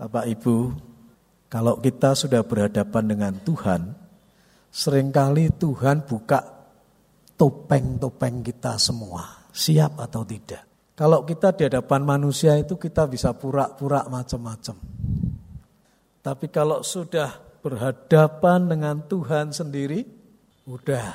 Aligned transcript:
Bapak 0.00 0.32
Ibu, 0.32 0.56
kalau 1.52 1.76
kita 1.76 2.16
sudah 2.16 2.40
berhadapan 2.40 3.04
dengan 3.04 3.36
Tuhan, 3.36 3.92
sering 4.72 5.12
kali 5.12 5.52
Tuhan 5.52 6.08
buka 6.08 6.40
topeng-topeng 7.36 8.40
kita 8.40 8.80
semua, 8.80 9.44
siap 9.52 10.00
atau 10.00 10.24
tidak. 10.24 10.64
Kalau 10.96 11.20
kita 11.28 11.52
di 11.52 11.68
hadapan 11.68 12.00
manusia 12.16 12.56
itu 12.56 12.80
kita 12.80 13.04
bisa 13.12 13.36
pura-pura 13.36 14.08
macam-macam. 14.08 14.80
Tapi 16.24 16.46
kalau 16.48 16.80
sudah 16.80 17.36
berhadapan 17.60 18.72
dengan 18.72 19.04
Tuhan 19.04 19.52
sendiri, 19.52 20.08
udah 20.64 21.12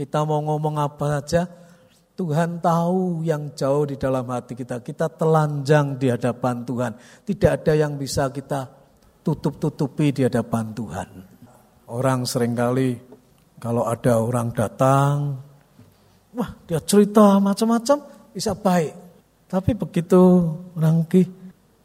kita 0.00 0.24
mau 0.24 0.40
ngomong 0.40 0.80
apa 0.80 1.20
saja, 1.20 1.44
Tuhan 2.12 2.60
tahu 2.60 3.24
yang 3.24 3.56
jauh 3.56 3.88
di 3.88 3.96
dalam 3.96 4.28
hati 4.28 4.52
kita. 4.52 4.84
Kita 4.84 5.08
telanjang 5.08 5.96
di 5.96 6.12
hadapan 6.12 6.60
Tuhan. 6.62 6.92
Tidak 7.24 7.50
ada 7.50 7.72
yang 7.72 7.96
bisa 7.96 8.28
kita 8.28 8.68
tutup-tutupi 9.24 10.12
di 10.12 10.28
hadapan 10.28 10.76
Tuhan. 10.76 11.08
Orang 11.88 12.28
sering 12.28 12.52
kali 12.52 13.00
kalau 13.56 13.86
ada 13.86 14.18
orang 14.18 14.50
datang, 14.52 15.38
wah 16.34 16.50
dia 16.66 16.82
cerita 16.82 17.38
macam-macam 17.38 17.96
bisa 18.34 18.52
baik. 18.58 18.92
Tapi 19.46 19.70
begitu 19.76 20.20
rangki, 20.74 21.22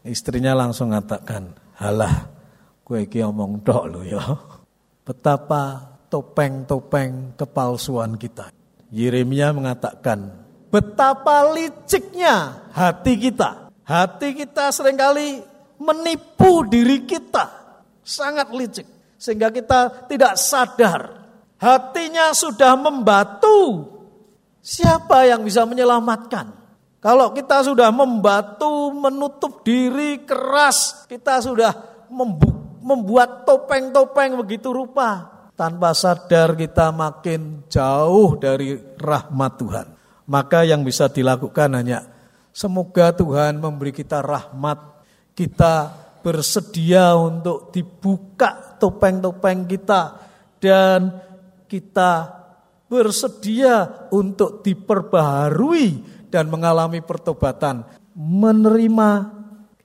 istrinya 0.07 0.55
langsung 0.55 0.89
mengatakan, 0.89 1.51
halah, 1.77 2.31
gue 2.81 3.05
iki 3.05 3.21
omong 3.21 3.61
dok 3.61 3.83
lo 3.91 4.01
ya. 4.01 4.23
Betapa 5.05 5.83
topeng-topeng 6.09 7.35
kepalsuan 7.35 8.15
kita. 8.15 8.56
Yeremia 8.87 9.51
mengatakan, 9.51 10.31
betapa 10.71 11.51
liciknya 11.51 12.67
hati 12.71 13.19
kita. 13.19 13.67
Hati 13.83 14.35
kita 14.35 14.71
sering 14.71 14.95
kali 14.95 15.43
menipu 15.79 16.63
diri 16.67 17.03
kita. 17.03 17.51
Sangat 18.03 18.51
licik. 18.51 18.87
Sehingga 19.19 19.51
kita 19.51 20.07
tidak 20.07 20.39
sadar. 20.39 21.27
Hatinya 21.59 22.31
sudah 22.31 22.75
membatu. 22.79 23.87
Siapa 24.63 25.27
yang 25.27 25.43
bisa 25.47 25.63
menyelamatkan? 25.63 26.51
Kalau 26.99 27.31
kita 27.31 27.63
sudah 27.63 27.87
membatu, 27.91 28.91
menutup 28.91 29.63
diri 29.63 30.27
keras, 30.27 31.07
kita 31.07 31.39
sudah 31.39 31.71
membuat 32.83 33.47
topeng-topeng 33.47 34.35
begitu 34.35 34.71
rupa 34.75 35.36
tanpa 35.57 35.91
sadar 35.97 36.53
kita 36.53 36.93
makin 36.93 37.65
jauh 37.65 38.37
dari 38.37 38.77
rahmat 39.01 39.51
Tuhan. 39.57 39.87
Maka 40.29 40.61
yang 40.63 40.85
bisa 40.85 41.09
dilakukan 41.09 41.73
hanya 41.73 42.05
semoga 42.53 43.09
Tuhan 43.11 43.57
memberi 43.57 43.89
kita 43.89 44.21
rahmat, 44.21 45.01
kita 45.33 45.89
bersedia 46.21 47.17
untuk 47.17 47.73
dibuka 47.73 48.77
topeng-topeng 48.77 49.65
kita 49.65 50.21
dan 50.61 51.09
kita 51.65 52.37
bersedia 52.85 54.07
untuk 54.13 54.61
diperbaharui 54.61 56.05
dan 56.29 56.53
mengalami 56.53 57.01
pertobatan, 57.01 57.81
menerima 58.13 59.09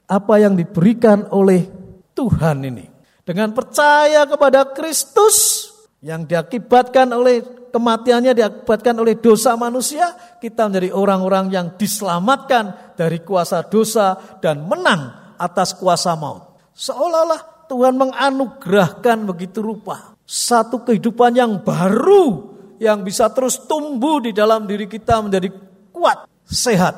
apa 0.05 0.35
yang 0.37 0.53
diberikan 0.53 1.25
oleh 1.33 1.65
Tuhan 2.13 2.67
ini. 2.69 2.92
Dengan 3.23 3.55
percaya 3.55 4.27
kepada 4.27 4.67
Kristus 4.75 5.71
yang 6.03 6.27
diakibatkan 6.27 7.07
oleh 7.15 7.63
kematiannya 7.71 8.35
diakibatkan 8.35 8.99
oleh 8.99 9.15
dosa 9.23 9.55
manusia, 9.55 10.11
kita 10.43 10.67
menjadi 10.67 10.91
orang-orang 10.91 11.47
yang 11.55 11.67
diselamatkan 11.79 12.95
dari 12.99 13.23
kuasa 13.23 13.63
dosa 13.71 14.19
dan 14.43 14.67
menang 14.67 15.35
atas 15.39 15.79
kuasa 15.79 16.19
maut. 16.19 16.59
Seolah-olah 16.75 17.71
Tuhan 17.71 17.95
menganugerahkan 17.95 19.23
begitu 19.25 19.63
rupa 19.63 20.13
satu 20.27 20.83
kehidupan 20.83 21.39
yang 21.39 21.63
baru 21.63 22.51
yang 22.83 23.07
bisa 23.07 23.31
terus 23.31 23.63
tumbuh 23.71 24.19
di 24.19 24.35
dalam 24.35 24.67
diri 24.67 24.91
kita 24.91 25.23
menjadi 25.23 25.49
kuat, 25.95 26.27
sehat. 26.43 26.95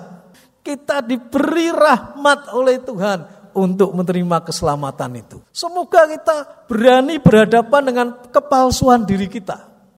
Kita 0.65 1.05
diberi 1.05 1.69
rahmat 1.69 2.49
oleh 2.57 2.81
Tuhan 2.81 3.44
untuk 3.55 3.91
menerima 3.95 4.43
keselamatan 4.45 5.23
itu. 5.23 5.39
Semoga 5.51 6.07
kita 6.11 6.67
berani 6.69 7.19
berhadapan 7.19 7.83
dengan 7.83 8.07
kepalsuan 8.31 9.07
diri 9.07 9.27
kita. 9.31 9.74